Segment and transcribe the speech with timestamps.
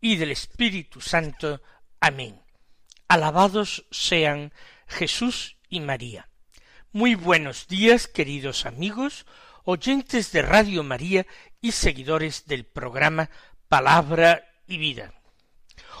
[0.00, 1.62] y del Espíritu Santo.
[2.00, 2.40] Amén.
[3.08, 4.52] Alabados sean
[4.86, 6.28] Jesús y María.
[6.92, 9.26] Muy buenos días, queridos amigos,
[9.64, 11.26] oyentes de Radio María
[11.60, 13.30] y seguidores del programa
[13.68, 15.14] Palabra y Vida.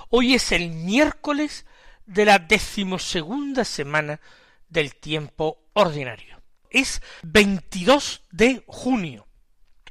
[0.08, 1.66] Hoy es el miércoles
[2.06, 4.20] de la decimosegunda semana
[4.68, 6.40] del tiempo ordinario.
[6.70, 9.26] Es 22 de junio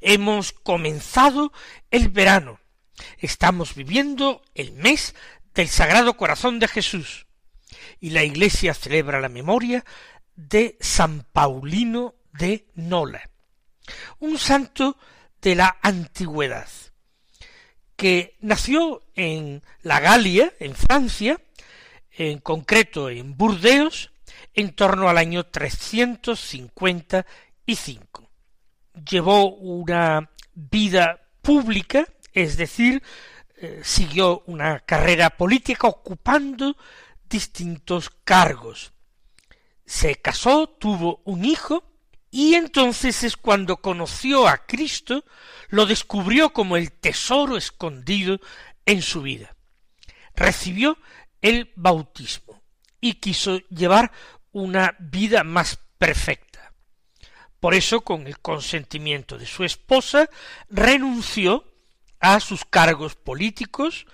[0.02, 1.52] Hemos comenzado
[1.92, 2.60] el verano.
[3.18, 5.16] Estamos viviendo el mes
[5.54, 7.28] del Sagrado Corazón de Jesús.
[8.00, 9.86] Y la Iglesia celebra la memoria
[10.36, 13.30] de San Paulino de Nola,
[14.20, 14.98] un santo
[15.42, 16.68] de la antigüedad,
[17.96, 21.42] que nació en la Galia, en Francia,
[22.12, 24.12] en concreto en Burdeos,
[24.54, 28.30] en torno al año 355
[29.06, 32.08] llevó una vida pública,
[32.42, 33.02] es decir,
[33.58, 36.78] eh, siguió una carrera política ocupando
[37.30, 38.94] distintos cargos.
[39.86, 41.84] Se casó, tuvo un hijo,
[42.32, 45.26] y entonces es cuando conoció a Cristo,
[45.70, 48.40] lo descubrió como el tesoro escondido
[48.86, 49.56] en su vida.
[50.36, 50.98] Recibió
[51.42, 52.62] el bautismo
[53.02, 54.12] y quiso llevar
[54.52, 56.74] una vida más perfecta.
[57.60, 60.30] Por eso, con el consentimiento de su esposa,
[60.70, 61.69] renunció
[62.20, 64.06] a sus cargos políticos,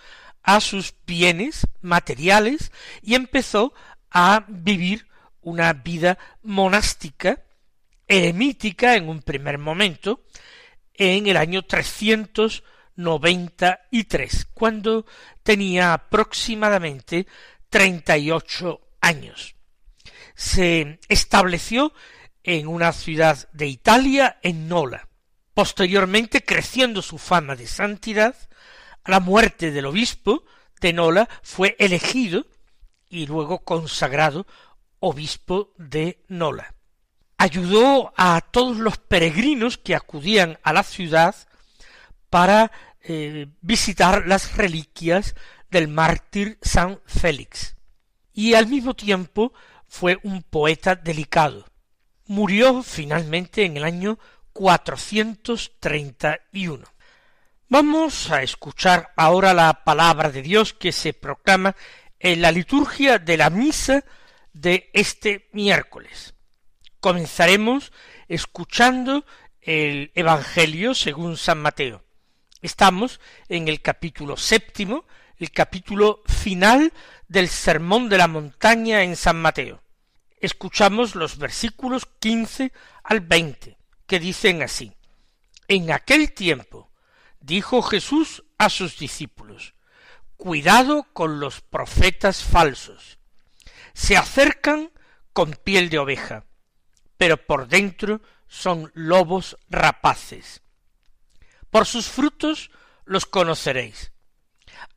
[0.44, 2.72] a sus bienes materiales,
[3.02, 3.74] y empezó
[4.12, 5.08] a vivir
[5.42, 7.44] una vida monástica,
[8.08, 10.24] eremítica en un primer momento,
[10.94, 15.06] en el año 393, cuando
[15.44, 17.28] tenía aproximadamente
[17.70, 19.56] treinta y ocho años.
[20.36, 21.92] Se estableció
[22.44, 25.08] en una ciudad de Italia, en Nola.
[25.56, 28.36] Posteriormente, creciendo su fama de santidad,
[29.06, 30.44] a la muerte del obispo
[30.82, 32.46] de Nola fue elegido
[33.10, 34.46] y luego consagrado
[35.00, 36.76] obispo de Nola.
[37.38, 41.34] Ayudó a todos los peregrinos que acudían a la ciudad
[42.30, 42.72] para
[43.02, 45.36] eh, visitar las reliquias
[45.72, 47.78] del mártir San Félix.
[48.34, 49.54] Y al mismo tiempo
[49.88, 51.66] fue un poeta delicado
[52.28, 54.20] murió finalmente en el año
[54.56, 56.84] 431.
[57.68, 61.76] Vamos a escuchar ahora la palabra de Dios que se proclama
[62.20, 64.06] en la liturgia de la misa
[64.54, 66.36] de este miércoles.
[67.02, 67.92] Comenzaremos
[68.30, 69.26] escuchando
[69.60, 72.06] el Evangelio según San Mateo.
[72.62, 75.04] Estamos en el capítulo séptimo,
[75.38, 76.94] el capítulo final
[77.28, 79.82] del Sermón de la Montaña en San Mateo
[80.46, 82.72] escuchamos los versículos quince
[83.04, 83.78] al veinte,
[84.08, 84.96] que dicen así.
[85.68, 86.92] En aquel tiempo
[87.40, 89.74] dijo Jesús a sus discípulos,
[90.38, 93.18] Cuidado con los profetas falsos.
[93.94, 94.92] Se acercan
[95.32, 96.46] con piel de oveja,
[97.18, 100.62] pero por dentro son lobos rapaces.
[101.70, 102.70] Por sus frutos
[103.06, 104.12] los conoceréis.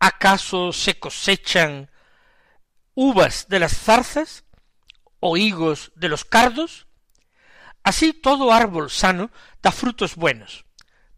[0.00, 1.91] ¿Acaso se cosechan
[2.94, 4.44] uvas de las zarzas
[5.20, 6.88] o higos de los cardos?
[7.88, 9.31] Así todo árbol sano
[9.65, 10.66] da frutos buenos,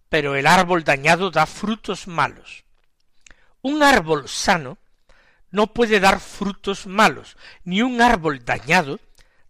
[0.08, 2.62] pero el árbol dañado da frutos malos.
[3.60, 4.78] Un árbol sano
[5.50, 9.00] no puede dar frutos malos, ni un árbol dañado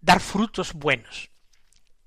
[0.00, 1.28] dar frutos buenos.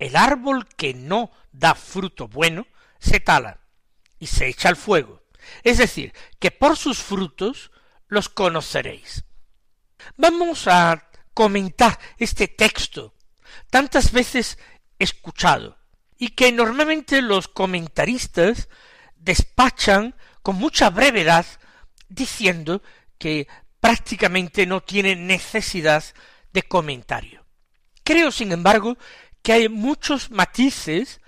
[0.00, 2.66] El árbol que no da fruto bueno
[2.98, 3.60] se tala
[4.18, 5.22] y se echa al fuego.
[5.62, 7.70] Es decir, que por sus frutos
[8.08, 9.22] los conoceréis.
[10.16, 13.14] Vamos a comentar este texto
[13.70, 14.58] tantas veces
[14.98, 15.78] escuchado
[16.18, 18.68] y que normalmente los comentaristas
[19.16, 21.46] despachan con mucha brevedad
[22.08, 22.82] diciendo
[23.18, 23.48] que
[23.80, 26.04] prácticamente no tiene necesidad
[26.52, 27.44] de comentario.
[28.02, 28.96] Creo, sin embargo,
[29.42, 31.20] que hay muchos matices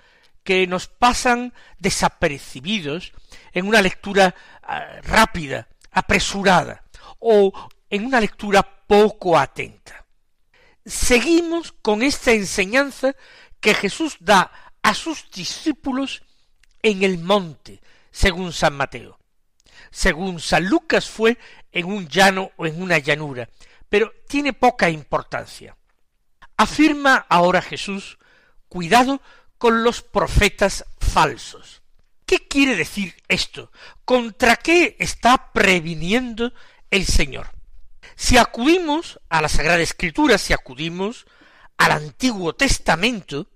[0.43, 3.13] que nos pasan desapercibidos
[3.51, 6.83] en una lectura ah, rápida, apresurada,
[7.19, 7.51] o
[7.89, 10.05] en una lectura poco atenta.
[10.85, 13.15] Seguimos con esta enseñanza
[13.59, 14.51] que Jesús da
[14.81, 16.23] a sus discípulos
[16.81, 17.81] en el monte,
[18.11, 19.19] según San Mateo.
[19.91, 21.37] Según San Lucas fue
[21.71, 23.49] en un llano o en una llanura,
[23.89, 25.77] pero tiene poca importancia.
[26.57, 28.17] Afirma ahora Jesús,
[28.67, 29.21] cuidado
[29.57, 31.81] con los profetas falsos.
[32.25, 33.71] ¿Qué quiere decir esto?
[34.03, 36.53] ¿Contra qué está previniendo
[36.91, 37.51] el Señor?
[38.15, 41.25] Si acudimos a la Sagrada Escritura, si acudimos
[41.77, 43.47] al Antiguo Testamento,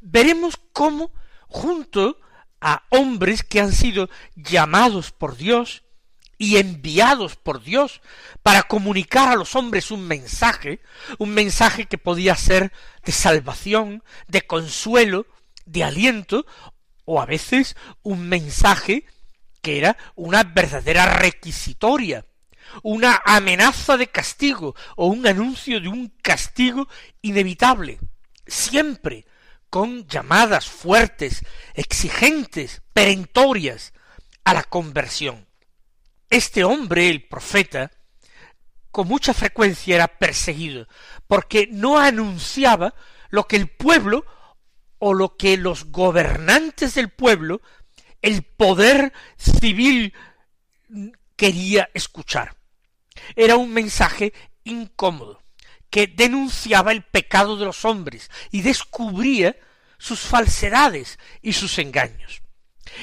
[0.00, 1.12] veremos cómo
[1.46, 2.18] junto
[2.60, 5.84] a hombres que han sido llamados por Dios
[6.38, 8.00] y enviados por Dios
[8.42, 10.80] para comunicar a los hombres un mensaje,
[11.18, 12.72] un mensaje que podía ser
[13.04, 15.26] de salvación, de consuelo,
[15.66, 16.46] de aliento,
[17.04, 19.04] o a veces un mensaje
[19.62, 22.26] que era una verdadera requisitoria,
[22.82, 26.88] una amenaza de castigo o un anuncio de un castigo
[27.22, 27.98] inevitable,
[28.46, 29.26] siempre
[29.70, 31.44] con llamadas fuertes,
[31.74, 33.92] exigentes, perentorias
[34.44, 35.46] a la conversión.
[36.30, 37.90] Este hombre, el profeta,
[38.90, 40.88] con mucha frecuencia era perseguido,
[41.26, 42.94] porque no anunciaba
[43.30, 44.24] lo que el pueblo
[44.98, 47.60] o lo que los gobernantes del pueblo,
[48.22, 50.12] el poder civil
[51.36, 52.57] quería escuchar.
[53.36, 54.32] Era un mensaje
[54.64, 55.42] incómodo,
[55.90, 59.56] que denunciaba el pecado de los hombres y descubría
[59.98, 62.42] sus falsedades y sus engaños.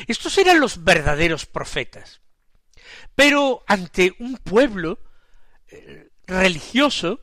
[0.08, 2.22] Estos eran los verdaderos profetas.
[3.16, 5.00] Pero ante un pueblo
[5.68, 7.22] eh, religioso,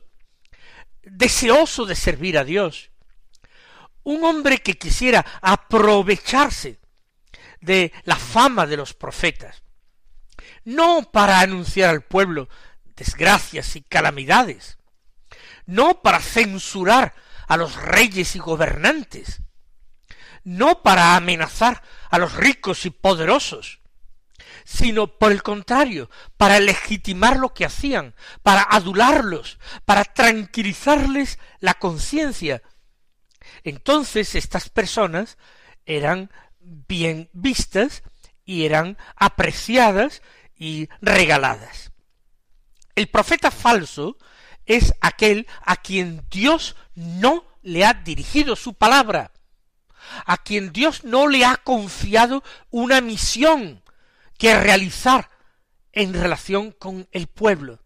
[1.03, 2.91] deseoso de servir a Dios,
[4.03, 6.79] un hombre que quisiera aprovecharse
[7.61, 9.63] de la fama de los profetas,
[10.65, 12.49] no para anunciar al pueblo
[13.03, 14.77] desgracias y calamidades,
[15.65, 17.13] no para censurar
[17.49, 19.41] a los reyes y gobernantes,
[20.45, 23.81] no para amenazar a los ricos y poderosos,
[24.63, 32.63] sino por el contrario, para legitimar lo que hacían, para adularlos, para tranquilizarles la conciencia.
[33.65, 35.37] Entonces estas personas
[35.85, 38.03] eran bien vistas
[38.45, 40.21] y eran apreciadas
[40.55, 41.92] y regaladas.
[42.95, 44.17] El profeta falso
[44.65, 49.31] es aquel a quien Dios no le ha dirigido su palabra,
[50.25, 53.83] a quien Dios no le ha confiado una misión
[54.37, 55.29] que realizar
[55.91, 57.79] en relación con el pueblo.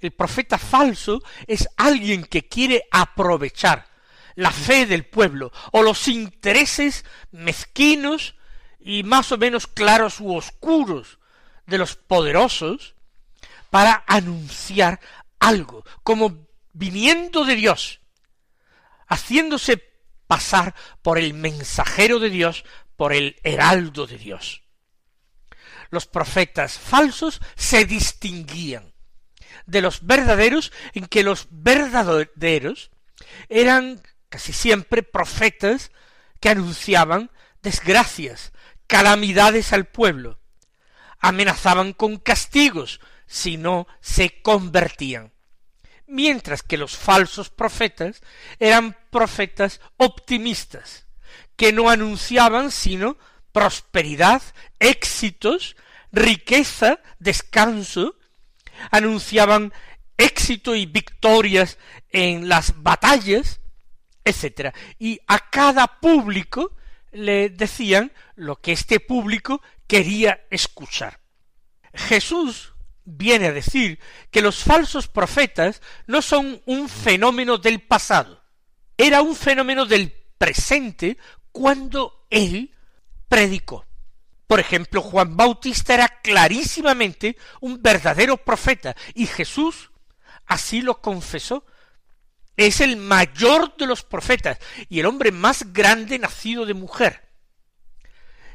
[0.00, 3.86] El profeta falso es alguien que quiere aprovechar
[4.34, 8.34] la fe del pueblo o los intereses mezquinos
[8.80, 11.18] y más o menos claros u oscuros
[11.66, 12.94] de los poderosos
[13.72, 15.00] para anunciar
[15.40, 18.02] algo, como viniendo de Dios,
[19.06, 19.82] haciéndose
[20.26, 22.66] pasar por el mensajero de Dios,
[22.96, 24.62] por el heraldo de Dios.
[25.88, 28.92] Los profetas falsos se distinguían
[29.64, 32.90] de los verdaderos en que los verdaderos
[33.48, 35.92] eran casi siempre profetas
[36.40, 37.30] que anunciaban
[37.62, 38.52] desgracias,
[38.86, 40.40] calamidades al pueblo,
[41.20, 43.00] amenazaban con castigos
[43.32, 45.32] si no se convertían.
[46.06, 48.20] Mientras que los falsos profetas
[48.58, 51.06] eran profetas optimistas,
[51.56, 53.16] que no anunciaban sino
[53.50, 54.42] prosperidad,
[54.78, 55.76] éxitos,
[56.12, 58.16] riqueza, descanso,
[58.90, 59.72] anunciaban
[60.18, 61.78] éxito y victorias
[62.10, 63.60] en las batallas,
[64.26, 64.74] etc.
[64.98, 66.76] Y a cada público
[67.12, 71.18] le decían lo que este público quería escuchar.
[71.94, 72.71] Jesús
[73.04, 73.98] viene a decir
[74.30, 78.42] que los falsos profetas no son un fenómeno del pasado,
[78.96, 81.18] era un fenómeno del presente
[81.50, 82.74] cuando él
[83.28, 83.86] predicó.
[84.46, 89.90] Por ejemplo, Juan Bautista era clarísimamente un verdadero profeta y Jesús
[90.46, 91.64] así lo confesó.
[92.56, 94.58] Es el mayor de los profetas
[94.90, 97.30] y el hombre más grande nacido de mujer.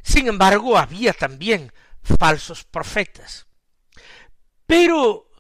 [0.04, 1.74] Sin embargo, había también
[2.04, 3.47] falsos profetas.
[4.68, 5.32] Pero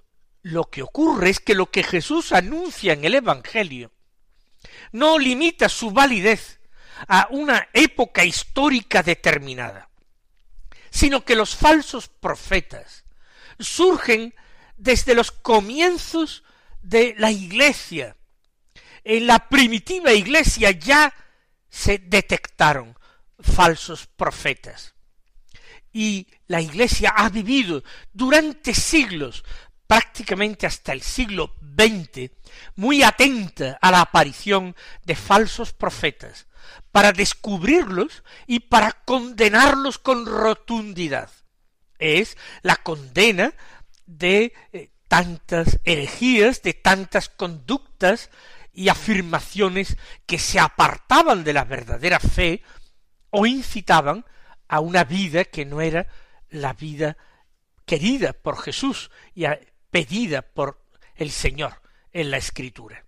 [0.41, 3.91] lo que ocurre es que lo que Jesús anuncia en el Evangelio
[4.93, 6.61] no limita su validez
[7.07, 9.89] a una época histórica determinada,
[10.89, 13.03] sino que los falsos profetas
[13.59, 14.33] surgen
[14.77, 16.43] desde los comienzos
[16.81, 18.15] de la Iglesia.
[19.03, 21.13] En la primitiva Iglesia ya
[21.69, 22.97] se detectaron
[23.39, 24.96] falsos profetas
[25.97, 29.43] y la Iglesia ha vivido durante siglos,
[29.87, 32.29] prácticamente hasta el siglo XX,
[32.75, 34.75] muy atenta a la aparición
[35.05, 36.45] de falsos profetas,
[36.91, 41.31] para descubrirlos y para condenarlos con rotundidad.
[41.97, 43.55] es la condena
[44.05, 48.29] de eh, tantas herejías, de tantas conductas
[48.71, 52.61] y afirmaciones que se apartaban de la verdadera fe
[53.31, 54.25] o incitaban
[54.67, 56.07] a una vida que no era
[56.49, 57.17] la vida
[57.85, 59.45] querida por Jesús y
[59.89, 61.81] pedida por el Señor
[62.11, 63.05] en la Escritura.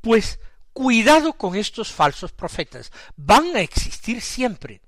[0.00, 0.38] Pues
[0.72, 4.80] cuidado con estos falsos profetas, van a existir siempre.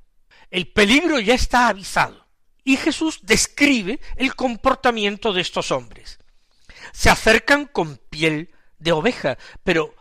[0.51, 2.27] El peligro ya está avisado.
[2.65, 6.19] Y Jesús describe el comportamiento de estos hombres.
[6.93, 9.95] Se acercan con piel de oveja, pero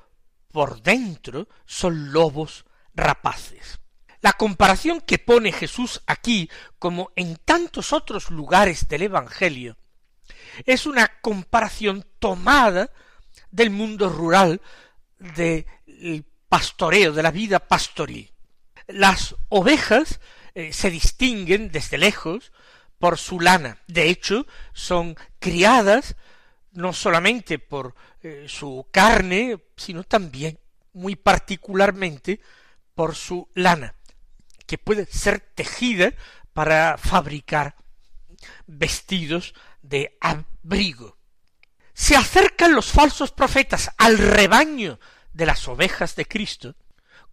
[0.52, 3.81] por dentro son lobos rapaces.
[4.22, 9.78] La comparación que pone Jesús aquí, como en tantos otros lugares del Evangelio,
[10.66, 12.92] es una comparación tomada
[13.50, 14.62] del mundo rural,
[15.18, 18.32] del pastoreo, de la vida pastoril.
[18.88, 20.20] Las ovejas
[20.54, 22.52] eh, se distinguen desde lejos
[23.00, 23.80] por su lana.
[23.88, 26.16] De hecho, son criadas
[26.74, 30.60] no solamente por eh, su carne, sino también
[30.94, 32.40] muy particularmente
[32.94, 33.96] por su lana
[34.72, 36.14] que puede ser tejida
[36.54, 37.76] para fabricar
[38.68, 41.18] vestidos de abrigo.
[41.94, 44.98] Se acercan los falsos profetas al rebaño
[45.34, 46.78] de las ovejas de Cristo,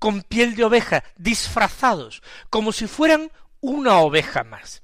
[0.00, 3.30] con piel de oveja, disfrazados, como si fueran
[3.60, 4.82] una oveja más.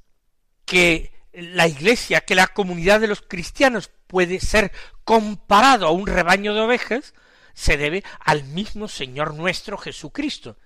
[0.64, 4.70] Que la iglesia, que la comunidad de los cristianos puede ser
[5.02, 7.14] comparado a un rebaño de ovejas,
[7.52, 10.56] se debe al mismo Señor nuestro Jesucristo,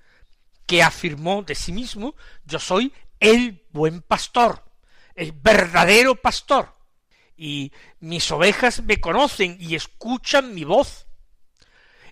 [0.68, 4.70] que afirmó de sí mismo, yo soy el buen pastor,
[5.14, 6.76] el verdadero pastor,
[7.38, 11.06] y mis ovejas me conocen y escuchan mi voz,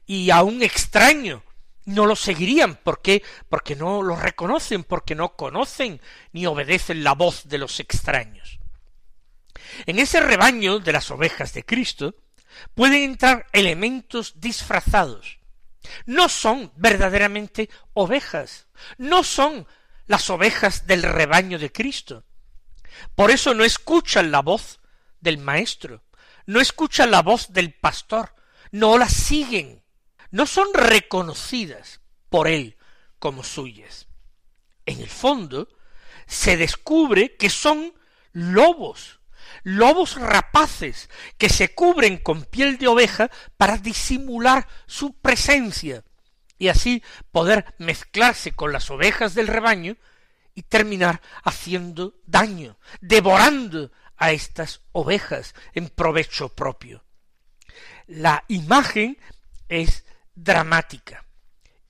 [0.07, 1.45] y a un extraño
[1.85, 3.23] no lo seguirían, ¿por qué?
[3.51, 6.01] Porque no lo reconocen, porque no conocen
[6.33, 8.59] ni obedecen la voz de los extraños.
[9.85, 12.15] En ese rebaño de las ovejas de Cristo
[12.75, 15.36] pueden entrar elementos disfrazados,
[16.07, 18.67] no son verdaderamente ovejas,
[18.99, 19.67] no son
[20.07, 22.25] las ovejas del rebaño de Cristo.
[23.15, 24.81] Por eso no escuchan la voz
[25.21, 26.05] del Maestro,
[26.47, 28.35] no escuchan la voz del pastor,
[28.71, 29.83] no la siguen,
[30.31, 32.77] no son reconocidas por él
[33.19, 34.07] como suyas.
[34.85, 35.69] En el fondo,
[36.27, 37.95] se descubre que son
[38.33, 39.16] lobos,
[39.67, 46.05] lobos rapaces que se cubren con piel de oveja para disimular su presencia
[46.57, 49.97] y así poder mezclarse con las ovejas del rebaño
[50.55, 57.05] y terminar haciendo daño, devorando a estas ovejas en provecho propio.
[58.07, 59.19] La imagen
[59.69, 60.05] es
[60.37, 61.25] dramática.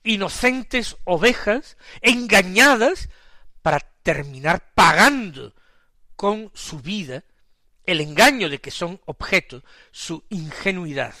[0.01, 3.09] Inocentes ovejas engañadas
[3.61, 5.53] para terminar pagando
[6.15, 7.23] con su vida
[7.87, 11.15] el engaño de que son objeto, su ingenuidad.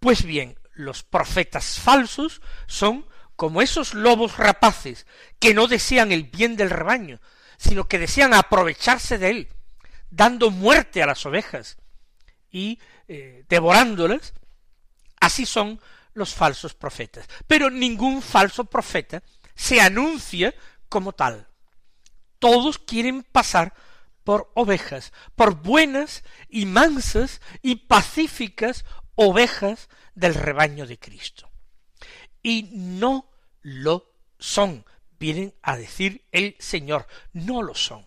[0.00, 3.06] Pues bien, los profetas falsos son
[3.36, 5.06] como esos lobos rapaces
[5.38, 7.20] que no desean el bien del rebaño,
[7.58, 9.48] sino que desean aprovecharse de él,
[10.10, 11.76] dando muerte a las ovejas
[12.50, 14.32] y eh, devorándolas.
[15.20, 15.78] Así son
[16.14, 17.26] los falsos profetas.
[17.46, 19.22] Pero ningún falso profeta
[19.54, 20.54] se anuncia
[20.88, 21.46] como tal.
[22.38, 23.74] Todos quieren pasar
[24.26, 31.48] por ovejas, por buenas y mansas y pacíficas ovejas del rebaño de Cristo.
[32.42, 33.30] Y no
[33.62, 34.84] lo son,
[35.20, 38.04] vienen a decir el Señor, no lo son.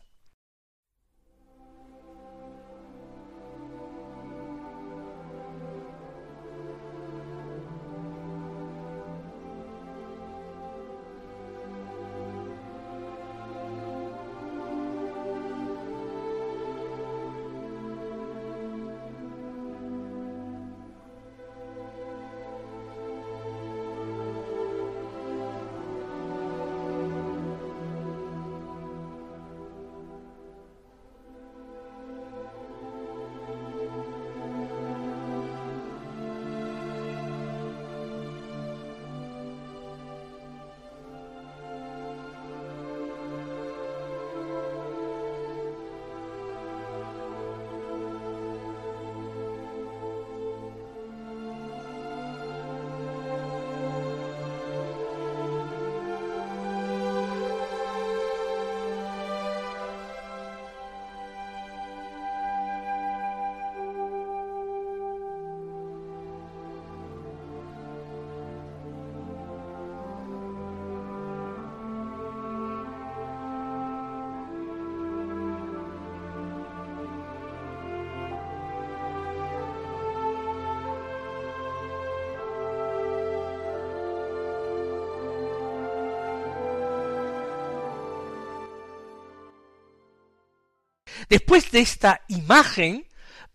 [91.27, 93.07] Después de esta imagen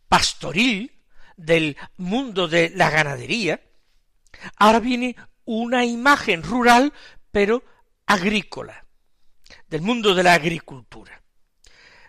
[0.09, 0.93] pastoril
[1.37, 3.61] del mundo de la ganadería,
[4.57, 6.93] ahora viene una imagen rural,
[7.31, 7.65] pero
[8.07, 8.87] agrícola,
[9.69, 11.23] del mundo de la agricultura.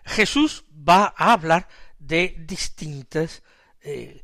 [0.04, 3.42] Jesús va a hablar de distintas
[3.80, 4.22] eh,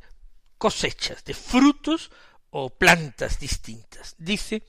[0.57, 2.11] cosechas, de frutos
[2.49, 4.15] o plantas distintas.
[4.17, 4.63] Dice,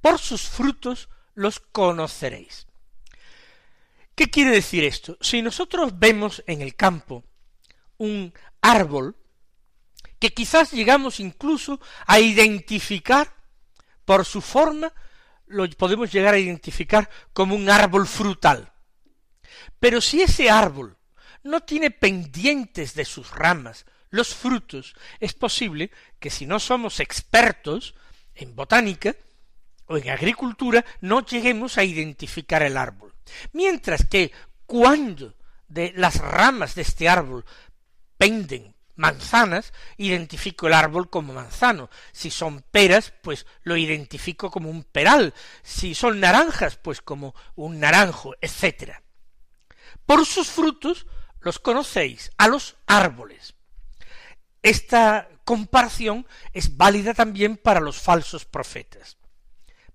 [0.00, 2.66] por sus frutos los conoceréis.
[4.20, 5.16] ¿Qué quiere decir esto?
[5.22, 7.24] Si nosotros vemos en el campo
[7.96, 9.16] un árbol
[10.18, 13.34] que quizás llegamos incluso a identificar
[14.04, 14.92] por su forma,
[15.46, 18.70] lo podemos llegar a identificar como un árbol frutal.
[19.78, 20.98] Pero si ese árbol
[21.42, 27.94] no tiene pendientes de sus ramas los frutos, es posible que si no somos expertos
[28.34, 29.16] en botánica
[29.86, 33.09] o en agricultura, no lleguemos a identificar el árbol.
[33.52, 34.32] Mientras que
[34.66, 35.34] cuando
[35.68, 37.44] de las ramas de este árbol
[38.16, 41.88] penden manzanas, identifico el árbol como manzano.
[42.12, 45.32] Si son peras, pues lo identifico como un peral.
[45.62, 48.92] Si son naranjas, pues como un naranjo, etc.
[50.04, 51.06] Por sus frutos
[51.40, 53.54] los conocéis, a los árboles.
[54.62, 59.16] Esta comparación es válida también para los falsos profetas.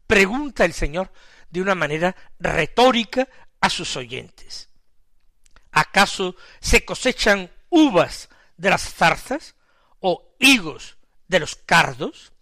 [0.07, 1.11] Pregunta el Señor
[1.55, 3.29] de una manera retórica
[3.61, 4.69] a sus oyentes.
[5.71, 8.27] ¿Acaso se cosechan uvas
[8.57, 9.55] de las zarzas
[10.01, 10.97] o higos
[11.29, 12.33] de los cardos?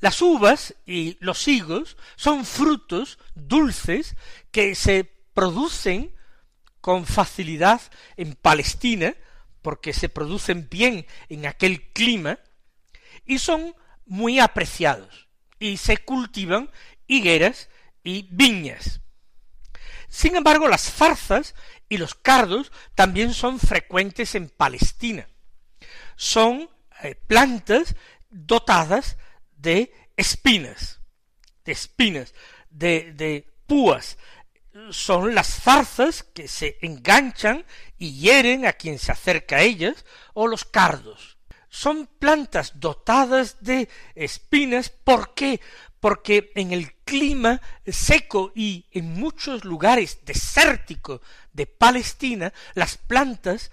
[0.00, 4.16] Las uvas y los higos son frutos dulces
[4.52, 5.04] que se
[5.34, 6.14] producen
[6.80, 7.82] con facilidad
[8.16, 9.14] en Palestina,
[9.60, 12.38] porque se producen bien en aquel clima,
[13.26, 13.74] y son
[14.06, 15.28] muy apreciados,
[15.58, 16.70] y se cultivan
[17.06, 17.68] higueras
[18.02, 19.00] y viñas.
[20.08, 21.54] Sin embargo, las zarzas
[21.88, 25.28] y los cardos también son frecuentes en Palestina.
[26.16, 26.68] Son
[27.02, 27.94] eh, plantas
[28.30, 29.16] dotadas
[29.56, 31.00] de espinas,
[31.64, 32.34] de espinas,
[32.70, 34.18] de, de púas.
[34.90, 37.64] Son las zarzas que se enganchan
[37.98, 41.38] y hieren a quien se acerca a ellas, o los cardos.
[41.68, 44.88] Son plantas dotadas de espinas.
[44.88, 45.60] ¿Por qué?
[46.00, 51.20] Porque en el clima seco y en muchos lugares desérticos
[51.52, 53.70] de Palestina, las plantas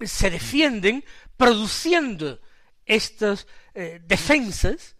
[0.00, 1.04] se defienden
[1.36, 2.40] produciendo
[2.84, 4.96] estas eh, defensas,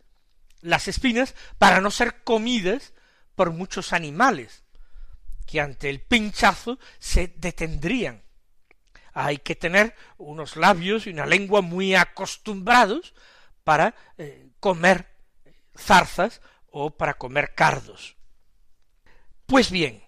[0.61, 2.93] las espinas, para no ser comidas
[3.35, 4.65] por muchos animales,
[5.47, 8.23] que ante el pinchazo se detendrían.
[9.13, 13.15] Hay que tener unos labios y una lengua muy acostumbrados
[13.65, 15.09] para eh, comer
[15.77, 16.41] zarzas
[16.79, 18.17] o para comer cardos.
[19.47, 20.05] Pues bien,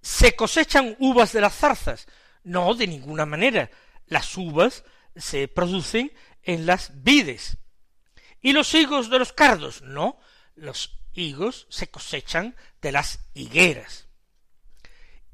[0.00, 2.06] ¿se cosechan uvas de las zarzas?
[2.42, 3.70] No, de ninguna manera.
[4.06, 6.10] Las uvas se producen
[6.42, 7.58] en las vides.
[8.40, 9.82] ¿Y los higos de los cardos?
[9.82, 10.18] No,
[10.54, 14.08] los higos se cosechan de las higueras.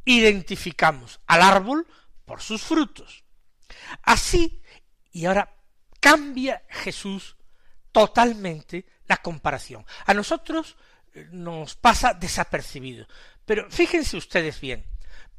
[0.04, 1.86] Identificamos al árbol
[2.24, 3.22] por sus frutos.
[4.02, 4.60] Así,
[5.12, 5.54] y ahora
[6.00, 7.36] cambia Jesús
[7.92, 9.84] totalmente la comparación.
[10.06, 10.76] A nosotros
[11.14, 13.06] eh, nos pasa desapercibido.
[13.44, 14.84] Pero fíjense ustedes bien.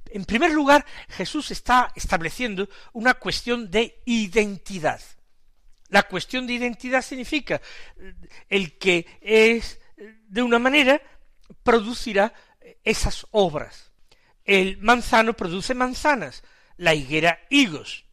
[0.10, 5.02] En primer lugar, Jesús está estableciendo una cuestión de identidad.
[5.89, 7.62] La cuestión de identidad significa
[7.97, 8.13] eh,
[8.49, 11.02] el que es eh, de una manera
[11.63, 12.34] producirá
[12.84, 13.91] esas obras.
[14.43, 16.43] El manzano produce manzanas,
[16.78, 18.06] la higuera higos,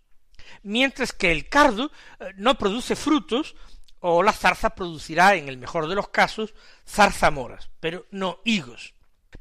[0.62, 1.90] mientras que el cardo
[2.36, 3.56] no produce frutos,
[4.00, 6.54] o la zarza producirá, en el mejor de los casos,
[6.86, 8.94] zarzamoras, pero no higos.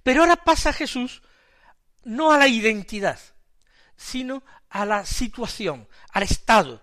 [0.03, 1.21] Pero ahora pasa Jesús
[2.03, 3.19] no a la identidad,
[3.95, 6.81] sino a la situación, al estado.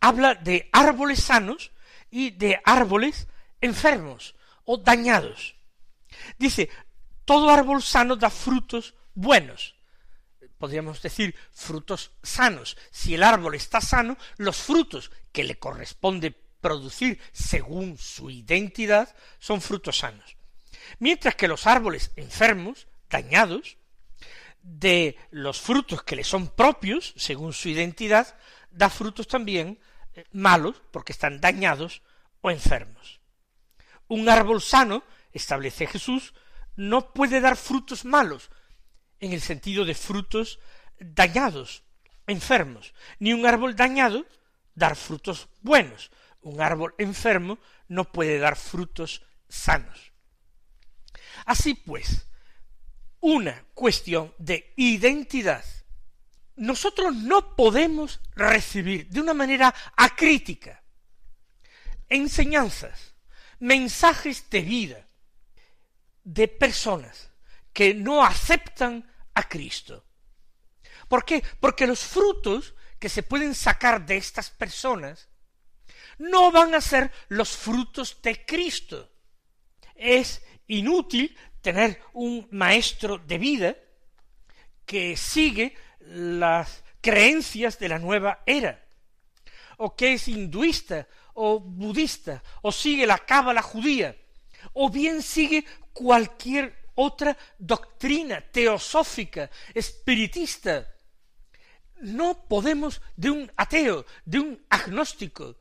[0.00, 1.72] Habla de árboles sanos
[2.10, 3.28] y de árboles
[3.60, 5.56] enfermos o dañados.
[6.38, 6.70] Dice,
[7.24, 9.74] todo árbol sano da frutos buenos.
[10.58, 12.76] Podríamos decir frutos sanos.
[12.90, 16.34] Si el árbol está sano, los frutos que le corresponde
[16.68, 20.36] producir según su identidad son frutos sanos.
[20.98, 23.78] Mientras que los árboles enfermos, dañados,
[24.60, 28.36] de los frutos que le son propios, según su identidad,
[28.70, 29.78] da frutos también
[30.12, 32.02] eh, malos, porque están dañados
[32.42, 33.20] o enfermos.
[34.06, 36.34] Un árbol sano, establece Jesús,
[36.76, 38.50] no puede dar frutos malos,
[39.20, 40.58] en el sentido de frutos
[41.00, 41.82] dañados,
[42.26, 44.26] enfermos, ni un árbol dañado
[44.74, 46.10] dar frutos buenos,
[46.42, 50.12] un árbol enfermo no puede dar frutos sanos.
[51.44, 52.26] Así pues,
[53.20, 55.64] una cuestión de identidad
[56.58, 60.82] nosotros no podemos recibir de una manera acrítica
[62.08, 63.14] enseñanzas,
[63.60, 65.06] mensajes de vida
[66.24, 67.30] de personas
[67.72, 70.04] que no aceptan a Cristo.
[71.06, 71.44] ¿Por qué?
[71.60, 75.28] Porque los frutos que se pueden sacar de estas personas
[76.18, 79.10] no van a ser los frutos de Cristo.
[79.94, 83.76] Es inútil tener un maestro de vida
[84.84, 88.84] que sigue las creencias de la nueva era,
[89.76, 94.16] o que es hinduista o budista, o sigue la cábala judía,
[94.72, 100.88] o bien sigue cualquier otra doctrina teosófica, espiritista.
[102.00, 105.56] No podemos de un ateo, de un agnóstico,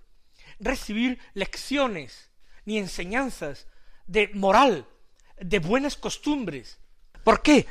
[0.60, 2.30] recibir lecciones
[2.65, 3.67] ni enseñanzas
[4.08, 4.88] de moral,
[5.39, 6.80] de buenas costumbres.
[7.24, 7.65] ¿Por qué?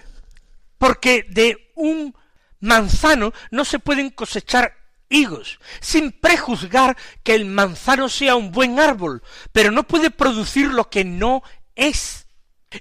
[0.78, 2.14] Porque de un
[2.60, 4.74] manzano no se pueden cosechar
[5.08, 9.22] higos, sin prejuzgar que el manzano sea un buen árbol,
[9.52, 11.42] pero no puede producir lo que no
[11.74, 12.26] es.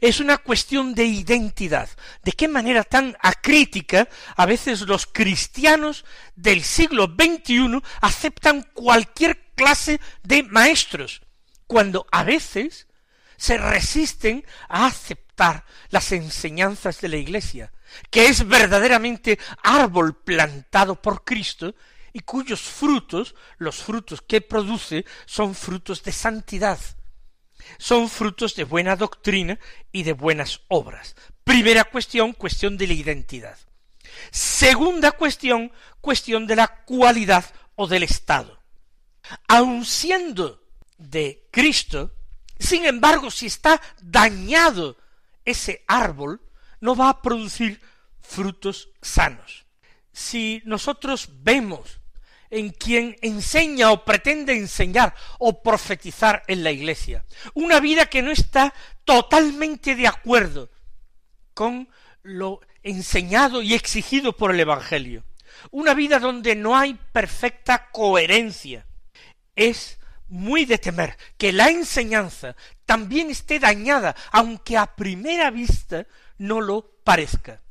[0.02, 1.90] Es una cuestión de identidad.
[2.24, 10.00] ¿De qué manera tan acrítica a veces los cristianos del siglo XXI aceptan cualquier clase
[10.24, 11.22] de maestros,
[11.68, 12.88] cuando a veces
[13.38, 17.72] se resisten a aceptar las enseñanzas de la Iglesia,
[18.10, 21.76] que es verdaderamente árbol plantado por Cristo
[22.14, 26.80] y cuyos frutos, los frutos que produce, son frutos de santidad,
[27.78, 29.60] son frutos de buena doctrina
[29.92, 31.16] y de buenas obras.
[31.44, 33.58] Primera cuestión, cuestión de la identidad.
[34.32, 38.62] Segunda cuestión, cuestión de la cualidad o del estado.
[39.48, 40.64] Aun siendo
[40.98, 42.12] de Cristo,
[42.60, 44.98] sin embargo, si está dañado
[45.44, 46.42] ese árbol,
[46.80, 47.82] no va a producir
[48.22, 49.66] frutos sanos.
[50.12, 52.00] Si nosotros vemos
[52.50, 58.32] en quien enseña o pretende enseñar o profetizar en la iglesia, una vida que no
[58.32, 60.70] está totalmente de acuerdo
[61.54, 61.90] con
[62.24, 65.24] lo enseñado y exigido por el Evangelio,
[65.72, 68.86] una vida donde no hay perfecta coherencia,
[69.56, 76.06] es muy de temer que la enseñanza también esté dañada, aunque a primera vista
[76.38, 77.62] no lo parezca.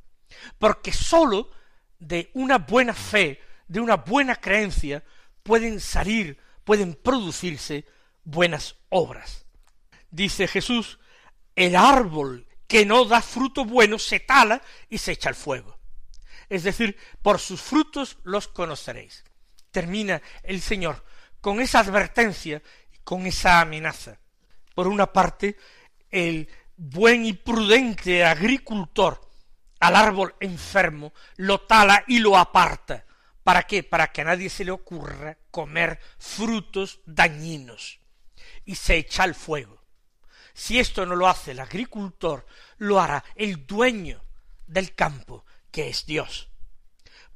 [0.58, 1.50] Porque sólo
[1.98, 5.02] de una buena fe, de una buena creencia,
[5.42, 7.86] pueden salir, pueden producirse
[8.24, 9.46] buenas obras.
[10.10, 10.98] Dice Jesús,
[11.56, 15.78] el árbol que no da fruto bueno se tala y se echa al fuego.
[16.48, 19.24] Es decir, por sus frutos los conoceréis.
[19.70, 21.04] Termina el Señor
[21.44, 24.18] con esa advertencia y con esa amenaza.
[24.74, 25.58] Por una parte,
[26.10, 29.20] el buen y prudente agricultor
[29.78, 33.04] al árbol enfermo lo tala y lo aparta.
[33.42, 33.82] ¿Para qué?
[33.82, 38.00] Para que a nadie se le ocurra comer frutos dañinos.
[38.64, 39.82] Y se echa al fuego.
[40.54, 42.46] Si esto no lo hace el agricultor,
[42.78, 44.24] lo hará el dueño
[44.66, 46.53] del campo, que es Dios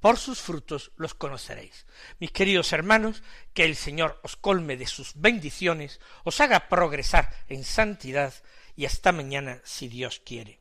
[0.01, 1.87] por sus frutos los conoceréis.
[2.19, 3.23] Mis queridos hermanos,
[3.55, 8.35] que el Señor os colme de sus bendiciones, os haga progresar en santidad
[8.77, 10.61] y hasta mañana si Dios quiere.